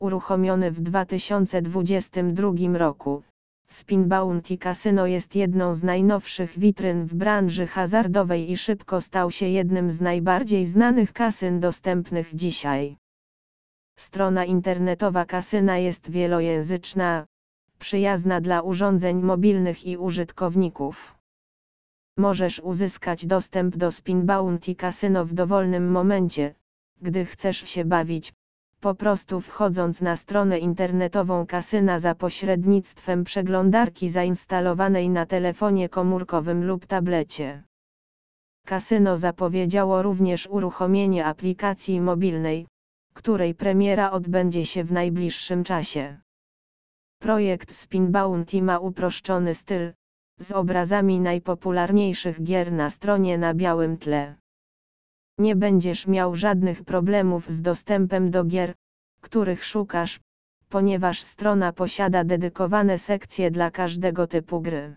uruchomiony 0.00 0.70
w 0.70 0.80
2022 0.80 2.78
roku. 2.78 3.22
Spin 3.80 4.08
Bounty 4.08 4.58
Casino 4.58 5.06
jest 5.06 5.34
jedną 5.34 5.76
z 5.76 5.82
najnowszych 5.82 6.58
witryn 6.58 7.06
w 7.06 7.14
branży 7.14 7.66
hazardowej 7.66 8.52
i 8.52 8.58
szybko 8.58 9.00
stał 9.02 9.30
się 9.30 9.46
jednym 9.46 9.96
z 9.96 10.00
najbardziej 10.00 10.72
znanych 10.72 11.12
kasyn 11.12 11.60
dostępnych 11.60 12.34
dzisiaj. 12.34 12.96
Strona 14.06 14.44
internetowa 14.44 15.24
kasyna 15.24 15.78
jest 15.78 16.10
wielojęzyczna, 16.10 17.26
przyjazna 17.78 18.40
dla 18.40 18.62
urządzeń 18.62 19.22
mobilnych 19.22 19.86
i 19.86 19.96
użytkowników. 19.96 21.14
Możesz 22.18 22.58
uzyskać 22.58 23.26
dostęp 23.26 23.76
do 23.76 23.92
Spin 23.92 24.26
Bounty 24.26 24.74
Casino 24.74 25.24
w 25.24 25.34
dowolnym 25.34 25.90
momencie, 25.90 26.54
gdy 27.02 27.26
chcesz 27.26 27.56
się 27.56 27.84
bawić, 27.84 28.32
po 28.80 28.94
prostu 28.94 29.40
wchodząc 29.40 30.00
na 30.00 30.16
stronę 30.16 30.58
internetową 30.58 31.46
kasyna 31.46 32.00
za 32.00 32.14
pośrednictwem 32.14 33.24
przeglądarki 33.24 34.10
zainstalowanej 34.10 35.10
na 35.10 35.26
telefonie 35.26 35.88
komórkowym 35.88 36.66
lub 36.66 36.86
tablecie. 36.86 37.62
Kasyno 38.66 39.18
zapowiedziało 39.18 40.02
również 40.02 40.46
uruchomienie 40.50 41.26
aplikacji 41.26 42.00
mobilnej, 42.00 42.66
której 43.14 43.54
premiera 43.54 44.10
odbędzie 44.10 44.66
się 44.66 44.84
w 44.84 44.92
najbliższym 44.92 45.64
czasie. 45.64 46.20
Projekt 47.20 47.74
Spin 47.84 48.12
Bounty 48.12 48.62
ma 48.62 48.78
uproszczony 48.78 49.54
styl, 49.54 49.92
z 50.40 50.50
obrazami 50.52 51.20
najpopularniejszych 51.20 52.42
gier 52.42 52.72
na 52.72 52.90
stronie 52.90 53.38
na 53.38 53.54
białym 53.54 53.98
tle. 53.98 54.34
Nie 55.38 55.56
będziesz 55.56 56.06
miał 56.06 56.36
żadnych 56.36 56.84
problemów 56.84 57.48
z 57.48 57.62
dostępem 57.62 58.30
do 58.30 58.44
gier, 58.44 58.74
których 59.20 59.64
szukasz, 59.64 60.20
ponieważ 60.70 61.16
strona 61.32 61.72
posiada 61.72 62.24
dedykowane 62.24 62.98
sekcje 62.98 63.50
dla 63.50 63.70
każdego 63.70 64.26
typu 64.26 64.60
gry. 64.60 64.96